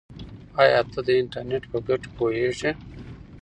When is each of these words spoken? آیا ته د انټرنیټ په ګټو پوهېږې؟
آیا 0.61 0.79
ته 0.91 0.99
د 1.07 1.09
انټرنیټ 1.21 1.63
په 1.71 1.77
ګټو 1.87 2.09
پوهېږې؟ 2.17 2.71